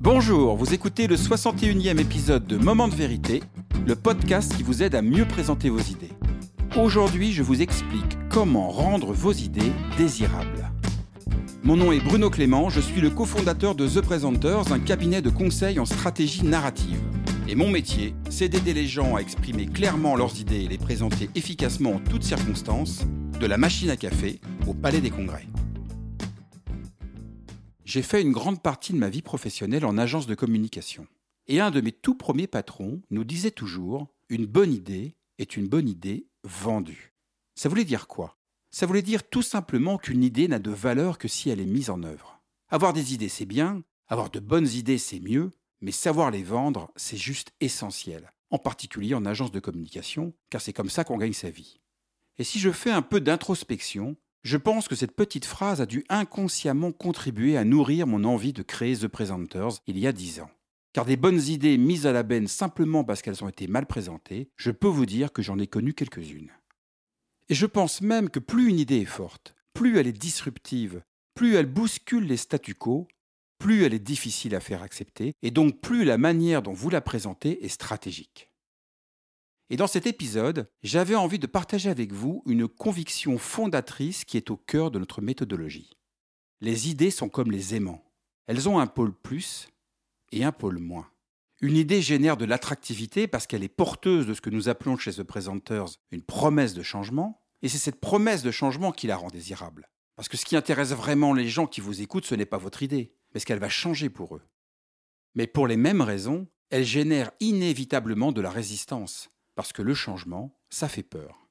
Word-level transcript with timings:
Bonjour, 0.00 0.56
vous 0.56 0.74
écoutez 0.74 1.06
le 1.06 1.16
61e 1.16 1.98
épisode 1.98 2.46
de 2.46 2.56
Moment 2.58 2.86
de 2.86 2.94
vérité, 2.94 3.42
le 3.86 3.96
podcast 3.96 4.54
qui 4.54 4.62
vous 4.62 4.82
aide 4.82 4.94
à 4.94 5.00
mieux 5.00 5.24
présenter 5.24 5.70
vos 5.70 5.80
idées. 5.80 6.12
Aujourd'hui, 6.76 7.32
je 7.32 7.42
vous 7.42 7.62
explique 7.62 8.18
comment 8.28 8.68
rendre 8.68 9.12
vos 9.12 9.32
idées 9.32 9.72
désirables. 9.96 10.70
Mon 11.64 11.76
nom 11.76 11.92
est 11.92 12.00
Bruno 12.00 12.28
Clément, 12.28 12.68
je 12.68 12.80
suis 12.80 13.00
le 13.00 13.10
cofondateur 13.10 13.74
de 13.74 13.88
The 13.88 14.02
Presenters, 14.02 14.70
un 14.70 14.78
cabinet 14.78 15.22
de 15.22 15.30
conseil 15.30 15.80
en 15.80 15.86
stratégie 15.86 16.44
narrative. 16.44 17.00
Et 17.48 17.54
mon 17.54 17.70
métier, 17.70 18.14
c'est 18.28 18.50
d'aider 18.50 18.74
les 18.74 18.86
gens 18.86 19.16
à 19.16 19.20
exprimer 19.20 19.66
clairement 19.66 20.14
leurs 20.14 20.38
idées 20.38 20.64
et 20.64 20.68
les 20.68 20.78
présenter 20.78 21.30
efficacement 21.34 21.94
en 21.94 22.00
toutes 22.00 22.22
circonstances, 22.22 23.00
de 23.40 23.46
la 23.46 23.56
machine 23.56 23.90
à 23.90 23.96
café 23.96 24.40
au 24.66 24.74
palais 24.74 25.00
des 25.00 25.10
congrès. 25.10 25.46
J'ai 27.86 28.02
fait 28.02 28.20
une 28.20 28.32
grande 28.32 28.60
partie 28.60 28.92
de 28.92 28.98
ma 28.98 29.08
vie 29.08 29.22
professionnelle 29.22 29.84
en 29.84 29.96
agence 29.96 30.26
de 30.26 30.34
communication. 30.34 31.06
Et 31.46 31.60
un 31.60 31.70
de 31.70 31.80
mes 31.80 31.92
tout 31.92 32.16
premiers 32.16 32.48
patrons 32.48 33.00
nous 33.10 33.22
disait 33.22 33.52
toujours 33.52 34.08
Une 34.28 34.44
bonne 34.44 34.72
idée 34.72 35.14
est 35.38 35.56
une 35.56 35.68
bonne 35.68 35.88
idée 35.88 36.26
vendue. 36.42 37.14
Ça 37.54 37.68
voulait 37.68 37.84
dire 37.84 38.08
quoi? 38.08 38.38
Ça 38.72 38.86
voulait 38.86 39.02
dire 39.02 39.22
tout 39.30 39.40
simplement 39.40 39.98
qu'une 39.98 40.24
idée 40.24 40.48
n'a 40.48 40.58
de 40.58 40.72
valeur 40.72 41.16
que 41.16 41.28
si 41.28 41.48
elle 41.48 41.60
est 41.60 41.64
mise 41.64 41.88
en 41.88 42.02
œuvre. 42.02 42.42
Avoir 42.70 42.92
des 42.92 43.14
idées, 43.14 43.28
c'est 43.28 43.46
bien, 43.46 43.84
avoir 44.08 44.30
de 44.30 44.40
bonnes 44.40 44.66
idées, 44.66 44.98
c'est 44.98 45.20
mieux, 45.20 45.52
mais 45.80 45.92
savoir 45.92 46.32
les 46.32 46.42
vendre, 46.42 46.90
c'est 46.96 47.16
juste 47.16 47.52
essentiel, 47.60 48.32
en 48.50 48.58
particulier 48.58 49.14
en 49.14 49.24
agence 49.24 49.52
de 49.52 49.60
communication, 49.60 50.34
car 50.50 50.60
c'est 50.60 50.72
comme 50.72 50.90
ça 50.90 51.04
qu'on 51.04 51.18
gagne 51.18 51.32
sa 51.32 51.50
vie. 51.50 51.78
Et 52.38 52.42
si 52.42 52.58
je 52.58 52.72
fais 52.72 52.90
un 52.90 53.02
peu 53.02 53.20
d'introspection, 53.20 54.16
je 54.46 54.56
pense 54.56 54.86
que 54.86 54.94
cette 54.94 55.16
petite 55.16 55.44
phrase 55.44 55.80
a 55.80 55.86
dû 55.86 56.04
inconsciemment 56.08 56.92
contribuer 56.92 57.56
à 57.56 57.64
nourrir 57.64 58.06
mon 58.06 58.22
envie 58.22 58.52
de 58.52 58.62
créer 58.62 58.96
The 58.96 59.08
Presenters 59.08 59.80
il 59.88 59.98
y 59.98 60.06
a 60.06 60.12
dix 60.12 60.38
ans. 60.38 60.50
Car 60.92 61.04
des 61.04 61.16
bonnes 61.16 61.42
idées 61.42 61.76
mises 61.76 62.06
à 62.06 62.12
la 62.12 62.22
benne 62.22 62.46
simplement 62.46 63.02
parce 63.02 63.22
qu'elles 63.22 63.42
ont 63.42 63.48
été 63.48 63.66
mal 63.66 63.86
présentées, 63.86 64.48
je 64.56 64.70
peux 64.70 64.86
vous 64.86 65.04
dire 65.04 65.32
que 65.32 65.42
j'en 65.42 65.58
ai 65.58 65.66
connu 65.66 65.94
quelques-unes. 65.94 66.52
Et 67.48 67.56
je 67.56 67.66
pense 67.66 68.00
même 68.00 68.30
que 68.30 68.38
plus 68.38 68.68
une 68.68 68.78
idée 68.78 69.00
est 69.00 69.04
forte, 69.04 69.56
plus 69.74 69.98
elle 69.98 70.06
est 70.06 70.12
disruptive, 70.12 71.02
plus 71.34 71.56
elle 71.56 71.66
bouscule 71.66 72.26
les 72.26 72.36
statu 72.36 72.76
quo, 72.76 73.08
plus 73.58 73.82
elle 73.82 73.94
est 73.94 73.98
difficile 73.98 74.54
à 74.54 74.60
faire 74.60 74.82
accepter, 74.84 75.32
et 75.42 75.50
donc 75.50 75.80
plus 75.80 76.04
la 76.04 76.18
manière 76.18 76.62
dont 76.62 76.72
vous 76.72 76.88
la 76.88 77.00
présentez 77.00 77.64
est 77.64 77.68
stratégique. 77.68 78.48
Et 79.68 79.76
dans 79.76 79.88
cet 79.88 80.06
épisode, 80.06 80.70
j'avais 80.82 81.16
envie 81.16 81.40
de 81.40 81.46
partager 81.46 81.90
avec 81.90 82.12
vous 82.12 82.42
une 82.46 82.68
conviction 82.68 83.36
fondatrice 83.36 84.24
qui 84.24 84.36
est 84.36 84.50
au 84.50 84.56
cœur 84.56 84.92
de 84.92 84.98
notre 85.00 85.20
méthodologie. 85.20 85.96
Les 86.60 86.88
idées 86.88 87.10
sont 87.10 87.28
comme 87.28 87.50
les 87.50 87.74
aimants. 87.74 88.04
Elles 88.46 88.68
ont 88.68 88.78
un 88.78 88.86
pôle 88.86 89.12
plus 89.12 89.68
et 90.30 90.44
un 90.44 90.52
pôle 90.52 90.78
moins. 90.78 91.10
Une 91.60 91.76
idée 91.76 92.00
génère 92.00 92.36
de 92.36 92.44
l'attractivité 92.44 93.26
parce 93.26 93.46
qu'elle 93.46 93.64
est 93.64 93.68
porteuse 93.68 94.26
de 94.26 94.34
ce 94.34 94.40
que 94.40 94.50
nous 94.50 94.68
appelons 94.68 94.96
chez 94.96 95.12
The 95.12 95.22
Presenters 95.22 95.98
une 96.12 96.22
promesse 96.22 96.74
de 96.74 96.82
changement, 96.82 97.42
et 97.62 97.68
c'est 97.68 97.78
cette 97.78 98.00
promesse 98.00 98.42
de 98.42 98.50
changement 98.50 98.92
qui 98.92 99.06
la 99.06 99.16
rend 99.16 99.28
désirable. 99.28 99.88
Parce 100.14 100.28
que 100.28 100.36
ce 100.36 100.44
qui 100.44 100.56
intéresse 100.56 100.92
vraiment 100.92 101.32
les 101.32 101.48
gens 101.48 101.66
qui 101.66 101.80
vous 101.80 102.02
écoutent, 102.02 102.26
ce 102.26 102.34
n'est 102.34 102.46
pas 102.46 102.58
votre 102.58 102.82
idée, 102.82 103.14
mais 103.34 103.40
ce 103.40 103.46
qu'elle 103.46 103.58
va 103.58 103.68
changer 103.68 104.10
pour 104.10 104.36
eux. 104.36 104.42
Mais 105.34 105.46
pour 105.46 105.66
les 105.66 105.76
mêmes 105.76 106.02
raisons, 106.02 106.46
elle 106.70 106.84
génère 106.84 107.32
inévitablement 107.40 108.32
de 108.32 108.40
la 108.40 108.50
résistance, 108.50 109.30
parce 109.56 109.72
que 109.72 109.82
le 109.82 109.94
changement, 109.94 110.56
ça 110.70 110.88
fait 110.88 111.02
peur. 111.02 111.48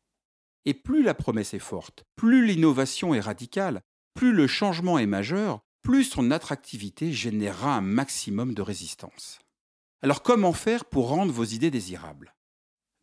Et 0.64 0.74
plus 0.74 1.04
la 1.04 1.14
promesse 1.14 1.54
est 1.54 1.60
forte, 1.60 2.06
plus 2.16 2.46
l'innovation 2.46 3.14
est 3.14 3.20
radicale, 3.20 3.82
plus 4.14 4.32
le 4.32 4.48
changement 4.48 4.98
est 4.98 5.06
majeur, 5.06 5.60
plus 5.82 6.06
son 6.06 6.32
attractivité 6.32 7.12
générera 7.12 7.76
un 7.76 7.82
maximum 7.82 8.54
de 8.54 8.62
résistance. 8.62 9.40
Alors 10.02 10.24
comment 10.24 10.54
faire 10.54 10.86
pour 10.86 11.10
rendre 11.10 11.34
vos 11.34 11.44
idées 11.44 11.72
désirables? 11.72 12.34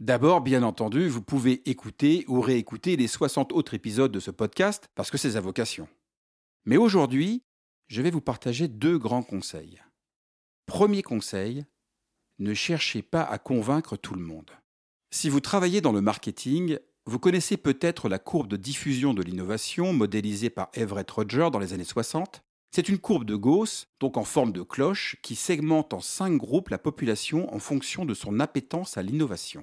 D'abord, 0.01 0.41
bien 0.41 0.63
entendu, 0.63 1.09
vous 1.09 1.23
pouvez 1.23 1.69
écouter 1.69 2.25
ou 2.27 2.41
réécouter 2.41 2.97
les 2.97 3.07
60 3.07 3.53
autres 3.53 3.75
épisodes 3.75 4.11
de 4.11 4.19
ce 4.19 4.33
podcast 4.33 4.89
parce 4.95 5.11
que 5.11 5.19
c'est 5.19 5.37
à 5.37 5.41
vocation. 5.41 5.89
Mais 6.65 6.77
aujourd'hui, 6.77 7.45
je 7.87 8.03
vais 8.03 8.11
vous 8.11 8.21
partager 8.21 8.67
deux 8.67 8.99
grands 8.99 9.23
conseils. 9.23 9.81
Premier 10.67 11.03
conseil, 11.03 11.67
ne 12.39 12.55
cherchez 12.55 13.03
pas 13.03 13.23
à 13.23 13.39
convaincre 13.39 13.97
tout 13.97 14.15
le 14.15 14.23
monde. 14.23 14.51
Si 15.15 15.29
vous 15.29 15.41
travaillez 15.41 15.83
dans 15.83 15.93
le 15.93 16.01
marketing, 16.01 16.79
vous 17.05 17.19
connaissez 17.19 17.59
peut-être 17.59 18.09
la 18.09 18.19
courbe 18.19 18.49
de 18.49 18.57
diffusion 18.57 19.13
de 19.13 19.23
l'innovation 19.23 19.93
modélisée 19.93 20.49
par 20.49 20.71
Everett 20.73 21.09
Roger 21.11 21.51
dans 21.53 21.59
les 21.59 21.75
années 21.75 21.85
60. 21.85 22.43
C'est 22.71 22.89
une 22.89 22.99
courbe 22.99 23.27
de 23.27 23.37
Gauss, 23.37 23.89
donc 24.01 24.17
en 24.17 24.25
forme 24.25 24.53
de 24.53 24.63
cloche, 24.63 25.17
qui 25.23 25.37
segmente 25.37 25.93
en 25.93 26.01
cinq 26.01 26.39
groupes 26.39 26.71
la 26.71 26.79
population 26.79 27.55
en 27.55 27.59
fonction 27.59 28.07
de 28.07 28.15
son 28.15 28.41
appétence 28.41 28.97
à 28.97 29.03
l'innovation. 29.03 29.63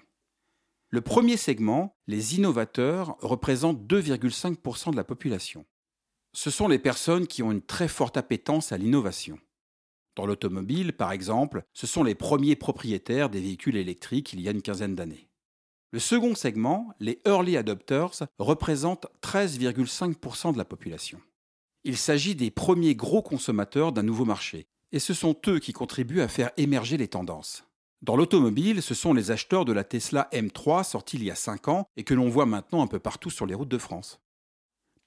Le 0.92 1.02
premier 1.02 1.36
segment, 1.36 1.98
les 2.06 2.36
innovateurs, 2.36 3.18
représente 3.20 3.82
2,5% 3.88 4.92
de 4.92 4.98
la 4.98 5.04
population. 5.04 5.66
Ce 6.32 6.52
sont 6.52 6.68
les 6.68 6.80
personnes 6.80 7.26
qui 7.26 7.42
ont 7.42 7.52
une 7.52 7.64
très 7.64 7.88
forte 7.88 8.18
appétence 8.18 8.72
à 8.72 8.78
l'innovation. 8.78 9.40
Dans 10.16 10.28
l'automobile, 10.28 10.94
par 10.94 11.12
exemple, 11.12 11.64
ce 11.74 11.88
sont 11.88 12.04
les 12.04 12.16
premiers 12.16 12.56
propriétaires 12.56 13.32
des 13.32 13.42
véhicules 13.42 13.78
électriques 13.78 14.32
il 14.34 14.42
y 14.42 14.48
a 14.48 14.52
une 14.52 14.62
quinzaine 14.62 14.94
d'années. 14.94 15.29
Le 15.92 16.00
second 16.00 16.36
segment, 16.36 16.94
les 17.00 17.20
early 17.26 17.58
adopters, 17.58 18.28
représente 18.38 19.08
13,5% 19.24 20.54
de 20.54 20.58
la 20.60 20.66
population. 20.66 21.20
Il 21.84 21.98
s'agit 21.98 22.36
des 22.36 22.52
premiers 22.52 22.94
gros 22.94 23.24
consommateurs 23.24 23.92
d'un 23.92 24.04
nouveau 24.04 24.26
marché, 24.26 24.68
et 24.92 25.00
ce 25.00 25.16
sont 25.16 25.36
eux 25.48 25.58
qui 25.58 25.74
contribuent 25.74 26.22
à 26.22 26.28
faire 26.28 26.52
émerger 26.58 26.98
les 26.98 27.08
tendances. 27.08 27.64
Dans 28.04 28.16
l'automobile, 28.16 28.84
ce 28.84 28.94
sont 28.94 29.14
les 29.14 29.32
acheteurs 29.32 29.66
de 29.66 29.74
la 29.74 29.84
Tesla 29.84 30.30
M3 30.32 30.84
sortie 30.84 31.18
il 31.18 31.24
y 31.24 31.32
a 31.32 31.36
5 31.36 31.68
ans 31.70 31.88
et 31.98 32.04
que 32.04 32.14
l'on 32.14 32.30
voit 32.30 32.46
maintenant 32.46 32.84
un 32.84 32.88
peu 32.88 33.00
partout 33.00 33.32
sur 33.32 33.48
les 33.48 33.56
routes 33.56 33.70
de 33.70 33.78
France. 33.80 34.20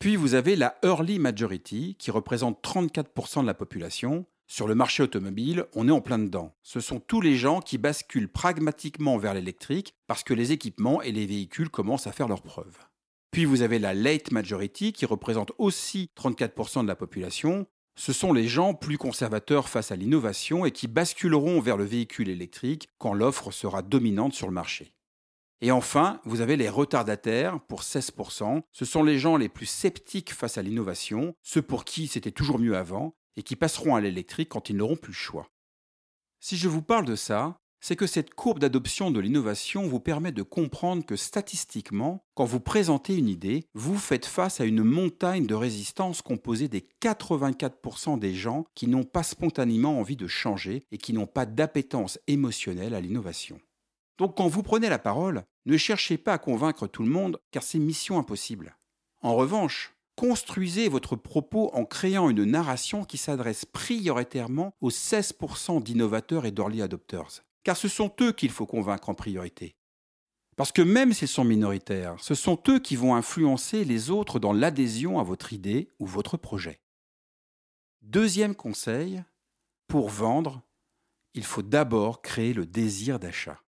Puis 0.01 0.17
vous 0.17 0.35
avez 0.35 0.57
la 0.57 0.77
Early 0.83 1.21
Majority 1.21 1.95
qui 1.97 2.11
représente 2.11 2.61
34% 2.63 3.43
de 3.43 3.47
la 3.47 3.55
population 3.55 4.27
sur 4.53 4.69
le 4.69 4.75
marché 4.75 5.03
automobile, 5.03 5.65
on 5.75 5.89
est 5.89 5.93
en 5.93 6.03
plein 6.03 6.19
dedans. 6.19 6.55
Ce 6.63 6.81
sont 6.81 7.01
tous 7.01 7.23
les 7.23 7.37
gens 7.37 7.63
qui 7.63 7.79
basculent 7.79 8.31
pragmatiquement 8.31 9.17
vers 9.17 9.33
l'électrique 9.33 9.95
parce 10.07 10.23
que 10.25 10.35
les 10.35 10.53
équipements 10.53 11.01
et 11.01 11.11
les 11.11 11.25
véhicules 11.25 11.71
commencent 11.71 12.07
à 12.07 12.13
faire 12.13 12.29
leurs 12.29 12.43
preuves. 12.43 12.77
Puis 13.31 13.47
vous 13.47 13.63
avez 13.63 13.79
la 13.79 13.95
late 13.95 14.31
majority 14.31 14.93
qui 14.93 15.07
représente 15.07 15.53
aussi 15.57 16.11
34% 16.21 16.83
de 16.83 16.87
la 16.87 16.95
population. 16.95 17.67
Ce 17.97 18.13
sont 18.13 18.35
les 18.35 18.47
gens 18.47 18.75
plus 18.75 18.99
conservateurs 18.99 19.71
face 19.71 19.91
à 19.91 19.97
l'innovation 19.97 20.67
et 20.67 20.71
qui 20.71 20.87
basculeront 20.87 21.59
vers 21.63 21.79
le 21.79 21.85
véhicule 21.85 22.29
électrique 22.29 22.91
quand 22.99 23.15
l'offre 23.15 23.53
sera 23.53 23.81
dominante 23.81 24.35
sur 24.35 24.49
le 24.49 24.53
marché. 24.53 24.93
Et 25.63 25.71
enfin, 25.71 26.21
vous 26.27 26.43
avez 26.43 26.59
les 26.59 26.69
retardataires 26.69 27.59
pour 27.69 27.81
16%. 27.81 28.61
Ce 28.71 28.85
sont 28.85 29.03
les 29.03 29.19
gens 29.19 29.39
les 29.39 29.49
plus 29.49 29.65
sceptiques 29.65 30.35
face 30.35 30.59
à 30.59 30.63
l'innovation, 30.63 31.35
ceux 31.41 31.63
pour 31.63 31.87
qui 31.87 32.07
c'était 32.07 32.33
toujours 32.33 32.59
mieux 32.59 32.77
avant, 32.77 33.15
et 33.37 33.43
qui 33.43 33.57
passeront 33.57 33.95
à 33.95 34.01
l'électrique 34.01 34.51
quand 34.51 34.71
ils 34.71 34.77
n'auront 34.77 34.97
plus 34.97 35.13
le 35.13 35.17
choix. 35.17 35.49
Si 36.41 36.57
je 36.57 36.69
vous 36.69 36.83
parle 36.83 37.05
de 37.05 37.17
ça, 37.17 37.57
c'est 37.83 37.97
que 37.97 38.07
cette 38.07 38.33
courbe 38.33 38.61
d'adoption 38.61 39.11
de 39.11 39.19
l'innovation 39.19 39.89
vous 39.89 39.99
permet 39.99 40.31
de 40.31 40.43
comprendre 40.43 41.05
que 41.05 41.17
statistiquement, 41.17 42.25
quand 42.35 42.45
vous 42.45 42.61
présentez 42.61 43.17
une 43.17 43.29
idée, 43.29 43.65
vous 43.75 43.99
faites 43.99 44.25
face 44.25 44.61
à 44.61 44.65
une 44.65 44.85
montagne 44.85 45.47
de 45.47 45.55
résistance 45.57 46.23
composée 46.23 46.69
des 46.69 46.87
84% 47.03 48.21
des 48.21 48.35
gens 48.35 48.65
qui 48.77 48.87
n'ont 48.87 49.03
pas 49.03 49.25
spontanément 49.25 49.99
envie 49.99 50.17
de 50.17 50.29
changer 50.29 50.85
et 50.93 50.99
qui 50.99 51.13
n'ont 51.13 51.27
pas 51.27 51.45
d'appétence 51.45 52.21
émotionnelle 52.29 52.95
à 52.95 53.01
l'innovation. 53.01 53.61
Donc 54.17 54.37
quand 54.37 54.47
vous 54.47 54.63
prenez 54.63 54.89
la 54.89 55.01
parole, 55.01 55.43
ne 55.67 55.77
cherchez 55.77 56.19
pas 56.19 56.35
à 56.35 56.39
convaincre 56.39 56.87
tout 56.87 57.03
le 57.03 57.11
monde 57.11 57.41
car 57.51 57.65
c'est 57.65 57.81
mission 57.81 58.17
impossible. 58.17 58.77
En 59.23 59.35
revanche, 59.35 59.92
Construisez 60.17 60.89
votre 60.89 61.17
propos 61.17 61.71
en 61.73 61.85
créant 61.85 62.29
une 62.29 62.45
narration 62.45 63.05
qui 63.05 63.17
s'adresse 63.17 63.65
prioritairement 63.65 64.75
aux 64.81 64.91
16% 64.91 65.83
d'innovateurs 65.83 66.45
et 66.45 66.51
d'early 66.51 66.83
adopters. 66.83 67.43
Car 67.65 67.77
ce 67.77 67.89
sont 67.89 68.13
eux 68.21 68.33
qu'il 68.33 68.51
faut 68.51 68.67
convaincre 68.67 69.09
en 69.09 69.15
priorité. 69.15 69.75
Parce 70.57 70.73
que 70.73 70.83
même 70.83 71.13
s'ils 71.13 71.29
sont 71.29 71.45
minoritaires, 71.45 72.17
ce 72.21 72.35
sont 72.35 72.63
eux 72.69 72.79
qui 72.79 72.95
vont 72.95 73.15
influencer 73.15 73.85
les 73.85 74.11
autres 74.11 74.39
dans 74.39 74.53
l'adhésion 74.53 75.19
à 75.19 75.23
votre 75.23 75.53
idée 75.53 75.89
ou 75.99 76.07
votre 76.07 76.37
projet. 76.37 76.81
Deuxième 78.03 78.55
conseil, 78.55 79.23
pour 79.87 80.09
vendre, 80.09 80.63
il 81.35 81.45
faut 81.45 81.63
d'abord 81.63 82.21
créer 82.21 82.53
le 82.53 82.67
désir 82.67 83.19
d'achat. 83.19 83.63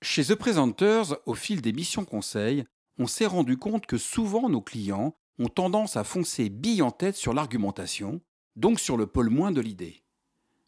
Chez 0.00 0.24
The 0.24 0.34
Presenters, 0.34 1.16
au 1.26 1.34
fil 1.34 1.60
des 1.60 1.72
missions 1.72 2.04
conseils, 2.04 2.64
on 2.98 3.06
s'est 3.06 3.26
rendu 3.26 3.58
compte 3.58 3.86
que 3.86 3.98
souvent 3.98 4.48
nos 4.48 4.62
clients 4.62 5.14
ont 5.42 5.48
tendance 5.48 5.96
à 5.96 6.04
foncer 6.04 6.48
bille 6.48 6.82
en 6.82 6.90
tête 6.90 7.16
sur 7.16 7.34
l'argumentation, 7.34 8.20
donc 8.56 8.80
sur 8.80 8.96
le 8.96 9.06
pôle 9.06 9.30
moins 9.30 9.52
de 9.52 9.60
l'idée. 9.60 10.02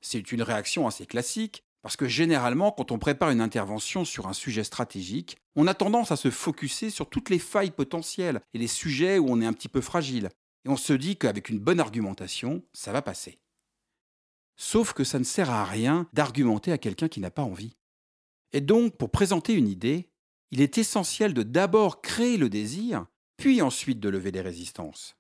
C'est 0.01 0.33
une 0.33 0.43
réaction 0.43 0.87
assez 0.87 1.07
classique, 1.07 1.65
parce 1.83 1.97
que 1.97 2.09
généralement, 2.09 2.73
quand 2.73 2.93
on 2.93 2.99
prépare 2.99 3.31
une 3.31 3.41
intervention 3.41 4.05
sur 4.05 4.27
un 4.27 4.33
sujet 4.33 4.65
stratégique, 4.65 5.37
on 5.55 5.67
a 5.67 5.75
tendance 5.75 6.13
à 6.13 6.17
se 6.17 6.31
focuser 6.31 6.91
sur 6.91 7.09
toutes 7.09 7.31
les 7.31 7.39
failles 7.39 7.71
potentielles 7.71 8.41
et 8.55 8.59
les 8.59 8.69
sujets 8.69 9.19
où 9.19 9.27
on 9.29 9.41
est 9.41 9.47
un 9.47 9.53
petit 9.53 9.69
peu 9.69 9.81
fragile, 9.81 10.31
et 10.65 10.69
on 10.69 10.77
se 10.77 10.95
dit 10.95 11.17
qu'avec 11.17 11.51
une 11.51 11.59
bonne 11.59 11.81
argumentation, 11.81 12.63
ça 12.73 12.93
va 12.93 13.03
passer. 13.03 13.39
Sauf 14.57 14.93
que 14.93 15.05
ça 15.05 15.19
ne 15.19 15.25
sert 15.25 15.51
à 15.51 15.65
rien 15.65 16.09
d'argumenter 16.13 16.73
à 16.73 16.79
quelqu'un 16.79 17.09
qui 17.09 17.21
n'a 17.21 17.31
pas 17.31 17.43
envie. 17.43 17.77
Et 18.53 18.61
donc, 18.61 18.97
pour 18.97 19.11
présenter 19.11 19.53
une 19.53 19.69
idée, 19.69 20.09
il 20.53 20.61
est 20.61 20.79
essentiel 20.79 21.35
de 21.35 21.43
d'abord 21.43 22.01
créer 22.01 22.37
le 22.37 22.49
désir, 22.49 23.07
puis 23.37 23.63
ensuite 23.63 24.01
de 24.01 24.09
lever 24.09 24.31
les 24.31 24.41
résistances. 24.41 25.17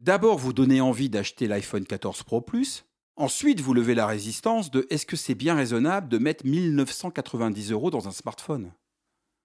D'abord 0.00 0.38
vous 0.38 0.52
donner 0.52 0.80
envie 0.80 1.08
d'acheter 1.08 1.46
l'iPhone 1.46 1.86
14 1.86 2.22
Pro 2.24 2.40
Plus, 2.40 2.84
ensuite 3.16 3.60
vous 3.60 3.74
levez 3.74 3.94
la 3.94 4.06
résistance 4.06 4.70
de 4.70 4.86
est-ce 4.90 5.06
que 5.06 5.16
c'est 5.16 5.34
bien 5.34 5.54
raisonnable 5.54 6.08
de 6.08 6.18
mettre 6.18 6.44
1990 6.46 7.70
euros 7.70 7.90
dans 7.90 8.08
un 8.08 8.12
smartphone? 8.12 8.72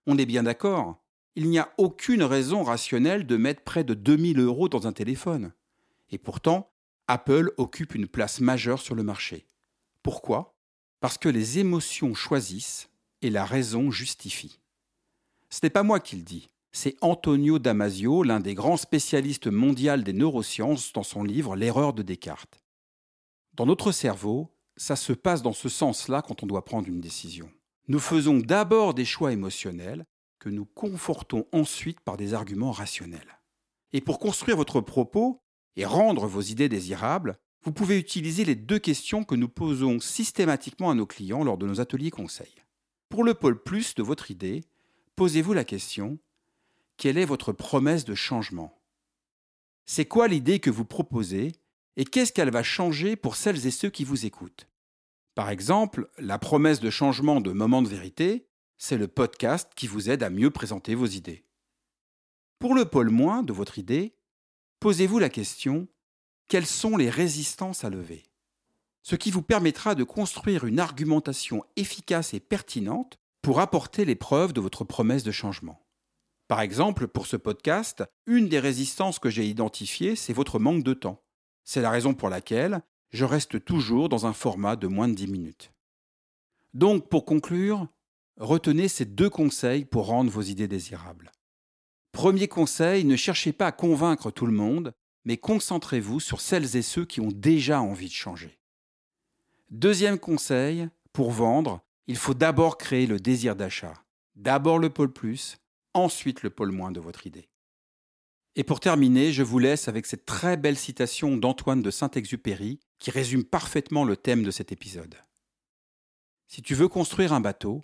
On 0.07 0.17
est 0.17 0.25
bien 0.25 0.43
d'accord, 0.43 1.03
il 1.35 1.49
n'y 1.49 1.59
a 1.59 1.71
aucune 1.77 2.23
raison 2.23 2.63
rationnelle 2.63 3.27
de 3.27 3.37
mettre 3.37 3.61
près 3.61 3.83
de 3.83 3.93
2000 3.93 4.39
euros 4.39 4.69
dans 4.69 4.87
un 4.87 4.91
téléphone. 4.91 5.53
Et 6.09 6.17
pourtant, 6.17 6.71
Apple 7.07 7.51
occupe 7.57 7.93
une 7.93 8.07
place 8.07 8.39
majeure 8.39 8.81
sur 8.81 8.95
le 8.95 9.03
marché. 9.03 9.45
Pourquoi? 10.01 10.57
Parce 10.99 11.19
que 11.19 11.29
les 11.29 11.59
émotions 11.59 12.15
choisissent 12.15 12.89
et 13.21 13.29
la 13.29 13.45
raison 13.45 13.91
justifie. 13.91 14.59
Ce 15.51 15.59
n'est 15.61 15.69
pas 15.69 15.83
moi 15.83 15.99
qui 15.99 16.15
le 16.15 16.23
dis, 16.23 16.49
c'est 16.77 16.95
Antonio 17.01 17.57
Damasio, 17.57 18.21
l'un 18.21 18.39
des 18.39 18.53
grands 18.53 18.77
spécialistes 18.77 19.47
mondiaux 19.47 19.97
des 19.97 20.13
neurosciences, 20.13 20.93
dans 20.93 21.01
son 21.01 21.23
livre 21.23 21.55
L'erreur 21.55 21.91
de 21.91 22.03
Descartes. 22.03 22.63
Dans 23.55 23.65
notre 23.65 23.91
cerveau, 23.91 24.55
ça 24.75 24.95
se 24.95 25.11
passe 25.11 25.41
dans 25.41 25.53
ce 25.53 25.69
sens-là 25.69 26.21
quand 26.21 26.43
on 26.43 26.45
doit 26.45 26.63
prendre 26.63 26.87
une 26.87 27.01
décision. 27.01 27.49
Nous 27.87 27.97
faisons 27.97 28.37
d'abord 28.37 28.93
des 28.93 29.05
choix 29.05 29.33
émotionnels 29.33 30.05
que 30.37 30.49
nous 30.49 30.65
confortons 30.65 31.47
ensuite 31.51 31.99
par 32.01 32.15
des 32.15 32.35
arguments 32.35 32.71
rationnels. 32.71 33.39
Et 33.91 33.99
pour 33.99 34.19
construire 34.19 34.57
votre 34.57 34.79
propos, 34.79 35.41
et 35.77 35.85
rendre 35.85 36.27
vos 36.27 36.41
idées 36.41 36.69
désirables, 36.69 37.39
vous 37.63 37.71
pouvez 37.71 37.97
utiliser 37.97 38.45
les 38.45 38.55
deux 38.55 38.79
questions 38.79 39.23
que 39.23 39.35
nous 39.35 39.49
posons 39.49 39.99
systématiquement 39.99 40.91
à 40.91 40.95
nos 40.95 41.07
clients 41.07 41.43
lors 41.43 41.57
de 41.57 41.65
nos 41.65 41.81
ateliers 41.81 42.11
conseils. 42.11 42.61
Pour 43.09 43.23
le 43.23 43.33
pôle 43.33 43.63
plus 43.63 43.95
de 43.95 44.03
votre 44.03 44.29
idée, 44.29 44.63
posez-vous 45.15 45.53
la 45.53 45.63
question 45.63 46.19
quelle 46.97 47.17
est 47.17 47.25
votre 47.25 47.53
promesse 47.53 48.05
de 48.05 48.15
changement? 48.15 48.81
C'est 49.85 50.05
quoi 50.05 50.27
l'idée 50.27 50.59
que 50.59 50.71
vous 50.71 50.85
proposez 50.85 51.53
et 51.95 52.05
qu'est-ce 52.05 52.33
qu'elle 52.33 52.51
va 52.51 52.63
changer 52.63 53.15
pour 53.15 53.35
celles 53.35 53.67
et 53.67 53.71
ceux 53.71 53.89
qui 53.89 54.03
vous 54.03 54.25
écoutent? 54.25 54.67
Par 55.35 55.49
exemple, 55.51 56.09
la 56.17 56.39
promesse 56.39 56.79
de 56.79 56.89
changement 56.89 57.39
de 57.39 57.51
Moment 57.51 57.83
de 57.83 57.87
vérité, 57.87 58.49
c'est 58.77 58.97
le 58.97 59.07
podcast 59.07 59.71
qui 59.75 59.85
vous 59.85 60.09
aide 60.09 60.23
à 60.23 60.31
mieux 60.31 60.49
présenter 60.49 60.95
vos 60.95 61.05
idées. 61.05 61.45
Pour 62.59 62.73
le 62.73 62.85
pôle 62.85 63.11
moins 63.11 63.43
de 63.43 63.53
votre 63.53 63.77
idée, 63.77 64.15
posez-vous 64.79 65.19
la 65.19 65.29
question 65.29 65.87
quelles 66.47 66.65
sont 66.65 66.97
les 66.97 67.09
résistances 67.09 67.83
à 67.83 67.89
lever? 67.89 68.23
Ce 69.03 69.15
qui 69.15 69.31
vous 69.31 69.43
permettra 69.43 69.95
de 69.95 70.03
construire 70.03 70.65
une 70.65 70.79
argumentation 70.79 71.63
efficace 71.75 72.33
et 72.33 72.39
pertinente 72.39 73.17
pour 73.41 73.59
apporter 73.59 74.05
les 74.05 74.15
preuves 74.15 74.53
de 74.53 74.61
votre 74.61 74.83
promesse 74.83 75.23
de 75.23 75.31
changement. 75.31 75.86
Par 76.47 76.61
exemple, 76.61 77.07
pour 77.07 77.27
ce 77.27 77.35
podcast, 77.35 78.03
une 78.25 78.47
des 78.47 78.59
résistances 78.59 79.19
que 79.19 79.29
j'ai 79.29 79.45
identifiées, 79.45 80.15
c'est 80.15 80.33
votre 80.33 80.59
manque 80.59 80.83
de 80.83 80.93
temps. 80.93 81.23
C'est 81.63 81.81
la 81.81 81.89
raison 81.89 82.13
pour 82.13 82.29
laquelle 82.29 82.81
je 83.11 83.25
reste 83.25 83.63
toujours 83.63 84.09
dans 84.09 84.25
un 84.25 84.33
format 84.33 84.75
de 84.75 84.87
moins 84.87 85.07
de 85.07 85.13
10 85.13 85.27
minutes. 85.27 85.71
Donc, 86.73 87.09
pour 87.09 87.25
conclure, 87.25 87.87
retenez 88.37 88.87
ces 88.87 89.05
deux 89.05 89.29
conseils 89.29 89.83
pour 89.83 90.07
rendre 90.07 90.31
vos 90.31 90.41
idées 90.41 90.67
désirables. 90.67 91.31
Premier 92.11 92.47
conseil, 92.47 93.03
ne 93.03 93.15
cherchez 93.15 93.51
pas 93.51 93.67
à 93.67 93.71
convaincre 93.71 94.31
tout 94.31 94.45
le 94.45 94.53
monde, 94.53 94.93
mais 95.25 95.37
concentrez-vous 95.37 96.19
sur 96.19 96.39
celles 96.39 96.77
et 96.77 96.81
ceux 96.81 97.05
qui 97.05 97.19
ont 97.19 97.31
déjà 97.31 97.81
envie 97.81 98.07
de 98.07 98.13
changer. 98.13 98.57
Deuxième 99.69 100.17
conseil, 100.17 100.87
pour 101.11 101.31
vendre, 101.31 101.81
il 102.07 102.15
faut 102.15 102.33
d'abord 102.33 102.77
créer 102.77 103.05
le 103.05 103.19
désir 103.19 103.55
d'achat. 103.55 103.93
D'abord 104.35 104.79
le 104.79 104.89
pôle 104.89 105.11
plus, 105.11 105.57
ensuite 105.97 106.43
le 106.43 106.49
pôle 106.49 106.71
moins 106.71 106.91
de 106.91 106.99
votre 106.99 107.27
idée. 107.27 107.49
Et 108.55 108.63
pour 108.63 108.79
terminer, 108.79 109.31
je 109.31 109.43
vous 109.43 109.59
laisse 109.59 109.87
avec 109.87 110.05
cette 110.05 110.25
très 110.25 110.57
belle 110.57 110.77
citation 110.77 111.37
d'Antoine 111.37 111.83
de 111.83 111.91
Saint-Exupéry 111.91 112.79
qui 112.97 113.11
résume 113.11 113.43
parfaitement 113.43 114.03
le 114.03 114.17
thème 114.17 114.43
de 114.43 114.51
cet 114.51 114.71
épisode. 114.71 115.15
Si 116.47 116.61
tu 116.61 116.73
veux 116.73 116.87
construire 116.87 117.33
un 117.33 117.39
bateau, 117.39 117.83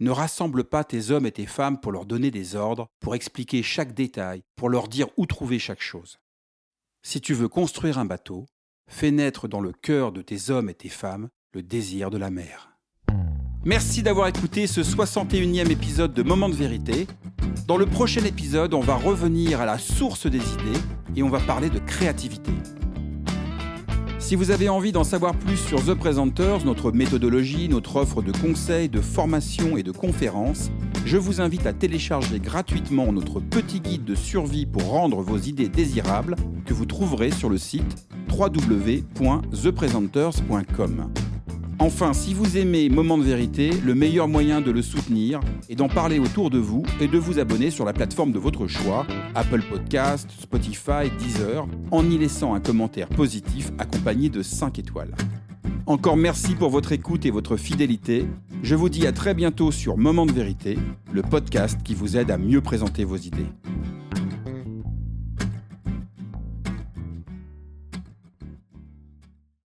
ne 0.00 0.10
rassemble 0.10 0.64
pas 0.64 0.84
tes 0.84 1.10
hommes 1.10 1.26
et 1.26 1.32
tes 1.32 1.46
femmes 1.46 1.80
pour 1.80 1.90
leur 1.90 2.06
donner 2.06 2.30
des 2.30 2.54
ordres, 2.54 2.86
pour 3.00 3.16
expliquer 3.16 3.62
chaque 3.64 3.94
détail, 3.94 4.44
pour 4.54 4.68
leur 4.68 4.86
dire 4.86 5.08
où 5.16 5.26
trouver 5.26 5.58
chaque 5.58 5.82
chose. 5.82 6.20
Si 7.02 7.20
tu 7.20 7.34
veux 7.34 7.48
construire 7.48 7.98
un 7.98 8.04
bateau, 8.04 8.46
fais 8.86 9.10
naître 9.10 9.48
dans 9.48 9.60
le 9.60 9.72
cœur 9.72 10.12
de 10.12 10.22
tes 10.22 10.50
hommes 10.50 10.68
et 10.68 10.74
tes 10.74 10.88
femmes 10.88 11.28
le 11.52 11.62
désir 11.62 12.10
de 12.10 12.18
la 12.18 12.30
mer. 12.30 12.77
Merci 13.64 14.02
d'avoir 14.02 14.28
écouté 14.28 14.66
ce 14.66 14.80
61e 14.80 15.70
épisode 15.70 16.12
de 16.14 16.22
Moment 16.22 16.48
de 16.48 16.54
vérité. 16.54 17.06
Dans 17.66 17.76
le 17.76 17.84
prochain 17.86 18.24
épisode, 18.24 18.72
on 18.72 18.80
va 18.80 18.94
revenir 18.94 19.60
à 19.60 19.66
la 19.66 19.78
source 19.78 20.26
des 20.26 20.38
idées 20.38 20.78
et 21.16 21.24
on 21.24 21.28
va 21.28 21.40
parler 21.40 21.68
de 21.68 21.80
créativité. 21.80 22.52
Si 24.20 24.36
vous 24.36 24.52
avez 24.52 24.68
envie 24.68 24.92
d'en 24.92 25.02
savoir 25.04 25.34
plus 25.34 25.56
sur 25.56 25.84
The 25.84 25.94
Presenters, 25.94 26.64
notre 26.64 26.92
méthodologie, 26.92 27.68
notre 27.68 27.96
offre 27.96 28.22
de 28.22 28.30
conseils, 28.30 28.88
de 28.88 29.00
formation 29.00 29.76
et 29.76 29.82
de 29.82 29.90
conférences, 29.90 30.70
je 31.04 31.16
vous 31.16 31.40
invite 31.40 31.66
à 31.66 31.72
télécharger 31.72 32.38
gratuitement 32.38 33.12
notre 33.12 33.40
petit 33.40 33.80
guide 33.80 34.04
de 34.04 34.14
survie 34.14 34.66
pour 34.66 34.88
rendre 34.88 35.20
vos 35.22 35.38
idées 35.38 35.68
désirables 35.68 36.36
que 36.64 36.74
vous 36.74 36.86
trouverez 36.86 37.32
sur 37.32 37.48
le 37.48 37.58
site 37.58 38.06
www.thepresenters.com. 38.30 41.12
Enfin, 41.80 42.12
si 42.12 42.34
vous 42.34 42.56
aimez 42.56 42.88
Moment 42.88 43.16
de 43.18 43.22
vérité, 43.22 43.70
le 43.84 43.94
meilleur 43.94 44.26
moyen 44.26 44.60
de 44.60 44.72
le 44.72 44.82
soutenir 44.82 45.38
est 45.68 45.76
d'en 45.76 45.88
parler 45.88 46.18
autour 46.18 46.50
de 46.50 46.58
vous 46.58 46.82
et 47.00 47.06
de 47.06 47.18
vous 47.18 47.38
abonner 47.38 47.70
sur 47.70 47.84
la 47.84 47.92
plateforme 47.92 48.32
de 48.32 48.38
votre 48.40 48.66
choix, 48.66 49.06
Apple 49.36 49.62
Podcast, 49.62 50.28
Spotify, 50.40 51.08
Deezer, 51.20 51.68
en 51.92 52.10
y 52.10 52.18
laissant 52.18 52.54
un 52.54 52.60
commentaire 52.60 53.08
positif 53.08 53.70
accompagné 53.78 54.28
de 54.28 54.42
5 54.42 54.80
étoiles. 54.80 55.14
Encore 55.86 56.16
merci 56.16 56.56
pour 56.56 56.70
votre 56.70 56.90
écoute 56.90 57.24
et 57.26 57.30
votre 57.30 57.56
fidélité. 57.56 58.26
Je 58.64 58.74
vous 58.74 58.88
dis 58.88 59.06
à 59.06 59.12
très 59.12 59.32
bientôt 59.32 59.70
sur 59.70 59.96
Moment 59.96 60.26
de 60.26 60.32
vérité, 60.32 60.76
le 61.12 61.22
podcast 61.22 61.78
qui 61.84 61.94
vous 61.94 62.16
aide 62.16 62.32
à 62.32 62.38
mieux 62.38 62.60
présenter 62.60 63.04
vos 63.04 63.16
idées. 63.16 63.46